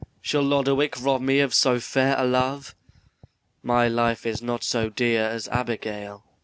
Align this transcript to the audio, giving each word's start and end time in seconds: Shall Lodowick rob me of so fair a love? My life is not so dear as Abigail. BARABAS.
Shall 0.19 0.41
Lodowick 0.41 0.95
rob 0.99 1.21
me 1.21 1.41
of 1.41 1.53
so 1.53 1.79
fair 1.79 2.15
a 2.17 2.25
love? 2.25 2.73
My 3.61 3.87
life 3.87 4.25
is 4.25 4.41
not 4.41 4.63
so 4.63 4.89
dear 4.89 5.25
as 5.29 5.47
Abigail. 5.49 6.23
BARABAS. 6.25 6.37